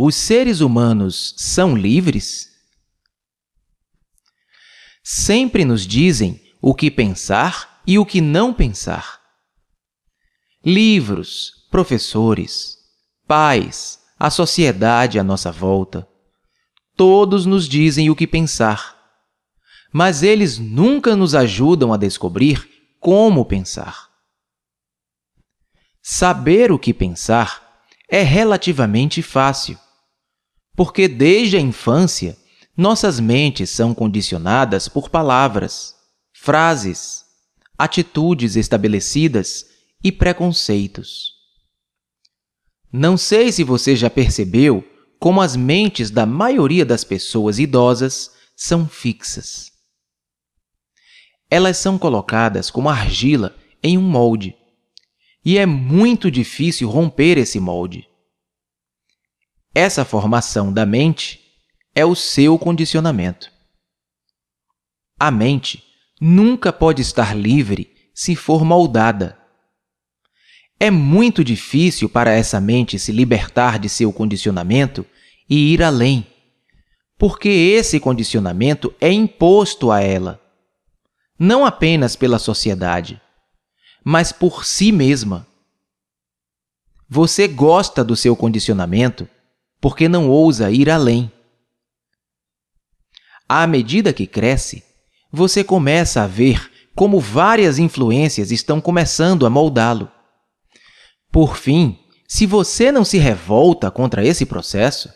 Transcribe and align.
Os 0.00 0.14
seres 0.14 0.60
humanos 0.60 1.34
são 1.36 1.76
livres? 1.76 2.52
Sempre 5.02 5.64
nos 5.64 5.84
dizem 5.84 6.40
o 6.62 6.72
que 6.72 6.88
pensar 6.88 7.82
e 7.84 7.98
o 7.98 8.06
que 8.06 8.20
não 8.20 8.54
pensar. 8.54 9.20
Livros, 10.64 11.66
professores, 11.68 12.76
pais, 13.26 13.98
a 14.16 14.30
sociedade 14.30 15.18
à 15.18 15.24
nossa 15.24 15.50
volta, 15.50 16.08
todos 16.96 17.44
nos 17.44 17.68
dizem 17.68 18.08
o 18.08 18.14
que 18.14 18.28
pensar, 18.28 18.96
mas 19.92 20.22
eles 20.22 20.60
nunca 20.60 21.16
nos 21.16 21.34
ajudam 21.34 21.92
a 21.92 21.96
descobrir 21.96 22.70
como 23.00 23.44
pensar. 23.44 24.08
Saber 26.00 26.70
o 26.70 26.78
que 26.78 26.94
pensar 26.94 27.82
é 28.08 28.22
relativamente 28.22 29.22
fácil, 29.22 29.76
porque 30.78 31.08
desde 31.08 31.56
a 31.56 31.60
infância 31.60 32.38
nossas 32.76 33.18
mentes 33.18 33.68
são 33.68 33.92
condicionadas 33.92 34.86
por 34.86 35.10
palavras, 35.10 35.96
frases, 36.32 37.24
atitudes 37.76 38.54
estabelecidas 38.54 39.66
e 40.04 40.12
preconceitos. 40.12 41.32
Não 42.92 43.16
sei 43.16 43.50
se 43.50 43.64
você 43.64 43.96
já 43.96 44.08
percebeu 44.08 44.84
como 45.18 45.40
as 45.40 45.56
mentes 45.56 46.12
da 46.12 46.24
maioria 46.24 46.86
das 46.86 47.02
pessoas 47.02 47.58
idosas 47.58 48.30
são 48.54 48.88
fixas. 48.88 49.72
Elas 51.50 51.76
são 51.76 51.98
colocadas 51.98 52.70
como 52.70 52.88
argila 52.88 53.56
em 53.82 53.98
um 53.98 54.02
molde, 54.02 54.54
e 55.44 55.58
é 55.58 55.66
muito 55.66 56.30
difícil 56.30 56.88
romper 56.88 57.36
esse 57.36 57.58
molde. 57.58 58.08
Essa 59.80 60.04
formação 60.04 60.72
da 60.72 60.84
mente 60.84 61.38
é 61.94 62.04
o 62.04 62.16
seu 62.16 62.58
condicionamento. 62.58 63.48
A 65.16 65.30
mente 65.30 65.84
nunca 66.20 66.72
pode 66.72 67.00
estar 67.00 67.32
livre 67.32 67.88
se 68.12 68.34
for 68.34 68.64
moldada. 68.64 69.38
É 70.80 70.90
muito 70.90 71.44
difícil 71.44 72.08
para 72.08 72.32
essa 72.32 72.60
mente 72.60 72.98
se 72.98 73.12
libertar 73.12 73.78
de 73.78 73.88
seu 73.88 74.12
condicionamento 74.12 75.06
e 75.48 75.72
ir 75.72 75.80
além, 75.80 76.26
porque 77.16 77.48
esse 77.48 78.00
condicionamento 78.00 78.92
é 79.00 79.12
imposto 79.12 79.92
a 79.92 80.00
ela, 80.00 80.42
não 81.38 81.64
apenas 81.64 82.16
pela 82.16 82.40
sociedade, 82.40 83.22
mas 84.04 84.32
por 84.32 84.64
si 84.64 84.90
mesma. 84.90 85.46
Você 87.08 87.46
gosta 87.46 88.02
do 88.02 88.16
seu 88.16 88.34
condicionamento 88.34 89.28
porque 89.80 90.08
não 90.08 90.28
ousa 90.28 90.70
ir 90.70 90.90
além. 90.90 91.30
À 93.48 93.66
medida 93.66 94.12
que 94.12 94.26
cresce, 94.26 94.84
você 95.32 95.62
começa 95.62 96.22
a 96.22 96.26
ver 96.26 96.70
como 96.94 97.20
várias 97.20 97.78
influências 97.78 98.50
estão 98.50 98.80
começando 98.80 99.46
a 99.46 99.50
moldá-lo. 99.50 100.10
Por 101.30 101.56
fim, 101.56 101.98
se 102.26 102.44
você 102.44 102.90
não 102.90 103.04
se 103.04 103.18
revolta 103.18 103.90
contra 103.90 104.24
esse 104.24 104.44
processo, 104.44 105.08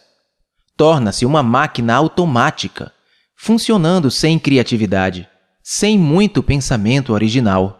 torna-se 0.77 1.27
uma 1.27 1.42
máquina 1.42 1.94
automática, 1.94 2.92
funcionando 3.36 4.10
sem 4.10 4.38
criatividade, 4.38 5.28
sem 5.62 5.98
muito 5.98 6.42
pensamento 6.42 7.12
original. 7.12 7.78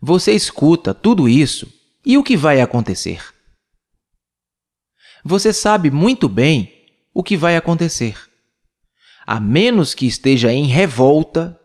Você 0.00 0.32
escuta 0.32 0.94
tudo 0.94 1.28
isso 1.28 1.70
e 2.04 2.16
o 2.18 2.22
que 2.22 2.36
vai 2.36 2.60
acontecer? 2.60 3.33
Você 5.24 5.54
sabe 5.54 5.90
muito 5.90 6.28
bem 6.28 6.70
o 7.14 7.22
que 7.22 7.34
vai 7.34 7.56
acontecer. 7.56 8.14
A 9.26 9.40
menos 9.40 9.94
que 9.94 10.06
esteja 10.06 10.52
em 10.52 10.66
revolta, 10.66 11.58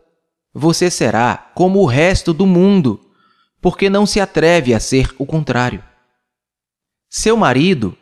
você 0.52 0.90
será 0.90 1.36
como 1.54 1.80
o 1.80 1.86
resto 1.86 2.32
do 2.32 2.46
mundo, 2.46 3.12
porque 3.60 3.90
não 3.90 4.06
se 4.06 4.18
atreve 4.18 4.72
a 4.72 4.80
ser 4.80 5.14
o 5.18 5.26
contrário. 5.26 5.84
Seu 7.10 7.36
marido 7.36 7.96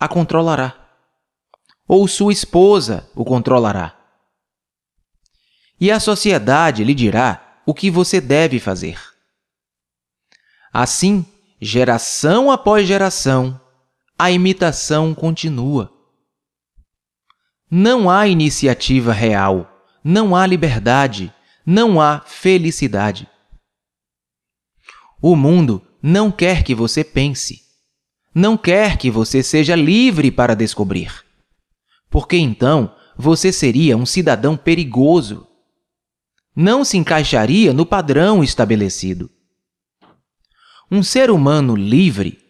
a 0.00 0.08
controlará, 0.08 0.74
ou 1.86 2.08
sua 2.08 2.32
esposa 2.32 3.06
o 3.14 3.24
controlará. 3.24 3.94
E 5.78 5.90
a 5.90 6.00
sociedade 6.00 6.84
lhe 6.84 6.94
dirá 6.94 7.60
o 7.66 7.74
que 7.74 7.90
você 7.90 8.20
deve 8.20 8.58
fazer. 8.58 8.98
Assim, 10.72 11.26
geração 11.60 12.50
após 12.50 12.88
geração, 12.88 13.60
a 14.22 14.30
imitação 14.30 15.16
continua. 15.16 15.92
Não 17.68 18.08
há 18.08 18.28
iniciativa 18.28 19.12
real, 19.12 19.68
não 20.04 20.36
há 20.36 20.46
liberdade, 20.46 21.34
não 21.66 22.00
há 22.00 22.20
felicidade. 22.20 23.28
O 25.20 25.34
mundo 25.34 25.84
não 26.00 26.30
quer 26.30 26.62
que 26.62 26.72
você 26.72 27.02
pense, 27.02 27.62
não 28.32 28.56
quer 28.56 28.96
que 28.96 29.10
você 29.10 29.42
seja 29.42 29.74
livre 29.74 30.30
para 30.30 30.54
descobrir, 30.54 31.12
porque 32.08 32.36
então 32.36 32.94
você 33.16 33.50
seria 33.50 33.96
um 33.96 34.06
cidadão 34.06 34.56
perigoso. 34.56 35.48
Não 36.54 36.84
se 36.84 36.96
encaixaria 36.96 37.72
no 37.72 37.84
padrão 37.84 38.44
estabelecido. 38.44 39.28
Um 40.88 41.02
ser 41.02 41.28
humano 41.28 41.74
livre 41.74 42.41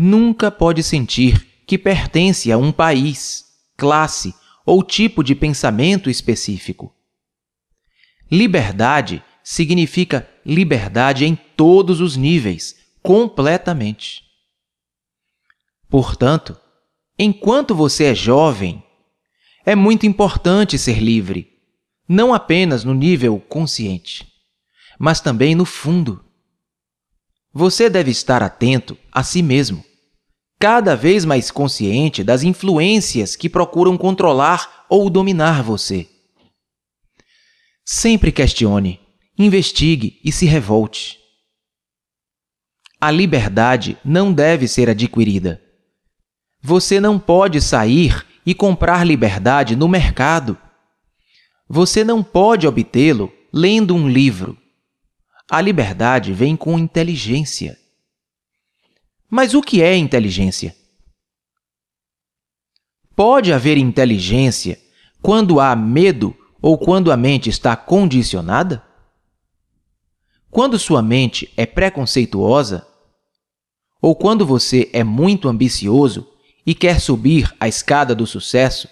nunca 0.00 0.48
pode 0.48 0.80
sentir 0.80 1.64
que 1.66 1.76
pertence 1.76 2.52
a 2.52 2.56
um 2.56 2.70
país, 2.70 3.46
classe 3.76 4.32
ou 4.64 4.80
tipo 4.84 5.24
de 5.24 5.34
pensamento 5.34 6.08
específico. 6.08 6.94
Liberdade 8.30 9.24
significa 9.42 10.28
liberdade 10.46 11.24
em 11.24 11.34
todos 11.34 12.00
os 12.00 12.16
níveis, 12.16 12.76
completamente. 13.02 14.22
Portanto, 15.88 16.56
enquanto 17.18 17.74
você 17.74 18.04
é 18.04 18.14
jovem, 18.14 18.80
é 19.66 19.74
muito 19.74 20.06
importante 20.06 20.78
ser 20.78 21.00
livre, 21.00 21.50
não 22.08 22.32
apenas 22.32 22.84
no 22.84 22.94
nível 22.94 23.40
consciente, 23.40 24.28
mas 24.96 25.20
também 25.20 25.56
no 25.56 25.64
fundo. 25.64 26.24
Você 27.52 27.90
deve 27.90 28.12
estar 28.12 28.44
atento 28.44 28.96
a 29.10 29.24
si 29.24 29.42
mesmo 29.42 29.87
cada 30.58 30.96
vez 30.96 31.24
mais 31.24 31.50
consciente 31.50 32.24
das 32.24 32.42
influências 32.42 33.36
que 33.36 33.48
procuram 33.48 33.96
controlar 33.96 34.86
ou 34.88 35.08
dominar 35.08 35.62
você. 35.62 36.08
Sempre 37.84 38.32
questione, 38.32 39.00
investigue 39.38 40.20
e 40.24 40.32
se 40.32 40.46
revolte. 40.46 41.18
A 43.00 43.10
liberdade 43.10 43.96
não 44.04 44.32
deve 44.32 44.66
ser 44.66 44.90
adquirida. 44.90 45.62
Você 46.60 46.98
não 46.98 47.18
pode 47.18 47.60
sair 47.60 48.26
e 48.44 48.52
comprar 48.52 49.06
liberdade 49.06 49.76
no 49.76 49.86
mercado. 49.86 50.58
Você 51.68 52.02
não 52.02 52.22
pode 52.22 52.66
obtê-lo 52.66 53.32
lendo 53.52 53.94
um 53.94 54.08
livro. 54.08 54.58
A 55.48 55.60
liberdade 55.60 56.32
vem 56.32 56.56
com 56.56 56.76
inteligência. 56.76 57.78
Mas 59.30 59.52
o 59.52 59.60
que 59.60 59.82
é 59.82 59.94
inteligência? 59.94 60.74
Pode 63.14 63.52
haver 63.52 63.76
inteligência 63.76 64.80
quando 65.20 65.60
há 65.60 65.76
medo 65.76 66.34
ou 66.62 66.78
quando 66.78 67.12
a 67.12 67.16
mente 67.16 67.50
está 67.50 67.76
condicionada? 67.76 68.82
Quando 70.50 70.78
sua 70.78 71.02
mente 71.02 71.52
é 71.56 71.66
preconceituosa? 71.66 72.86
Ou 74.00 74.14
quando 74.16 74.46
você 74.46 74.88
é 74.92 75.04
muito 75.04 75.48
ambicioso 75.48 76.26
e 76.64 76.74
quer 76.74 77.00
subir 77.00 77.54
a 77.60 77.68
escada 77.68 78.14
do 78.14 78.26
sucesso? 78.26 78.88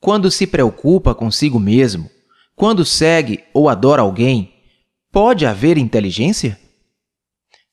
Quando 0.00 0.30
se 0.30 0.46
preocupa 0.46 1.14
consigo 1.14 1.58
mesmo? 1.58 2.08
Quando 2.56 2.84
segue 2.84 3.44
ou 3.52 3.68
adora 3.68 4.00
alguém? 4.00 4.54
Pode 5.12 5.44
haver 5.44 5.76
inteligência? 5.76 6.58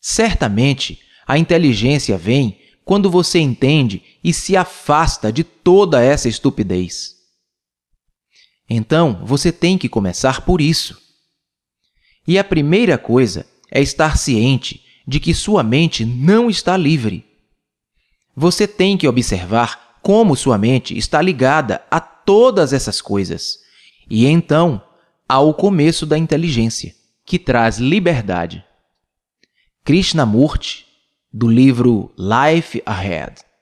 Certamente 0.02 1.05
a 1.28 1.38
inteligência 1.38 2.18
vem 2.18 2.60
quando 2.84 3.10
você 3.10 3.40
entende 3.40 4.04
e 4.24 4.32
se 4.32 4.56
afasta 4.56 5.32
de 5.32 5.44
toda 5.44 6.04
essa 6.04 6.30
estupidez. 6.30 7.16
Então, 8.70 9.22
você 9.26 9.52
tem 9.52 9.78
que 9.78 9.90
começar 9.90 10.42
por 10.42 10.62
isso. 10.62 11.00
E 12.28 12.38
a 12.38 12.44
primeira 12.44 12.98
coisa 12.98 13.46
é 13.72 13.82
estar 13.82 14.18
ciente 14.18 14.84
de 15.08 15.20
que 15.20 15.34
sua 15.34 15.64
mente 15.64 16.06
não 16.06 16.50
está 16.50 16.78
livre. 16.78 17.26
Você 18.36 18.68
tem 18.68 18.98
que 18.98 19.08
observar 19.08 20.00
como 20.02 20.36
sua 20.36 20.58
mente 20.58 20.96
está 20.98 21.22
ligada 21.22 21.84
a 21.90 22.00
todas 22.00 22.74
essas 22.74 23.02
coisas. 23.02 23.60
E 24.10 24.26
então, 24.26 24.82
há 25.28 25.40
o 25.40 25.54
começo 25.54 26.06
da 26.06 26.18
inteligência, 26.18 26.94
que 27.26 27.40
traz 27.40 27.78
liberdade. 27.78 28.64
Krishnamurti 29.84 30.85
do 31.38 31.50
livro 31.50 32.14
Life 32.18 32.82
Ahead. 32.86 33.55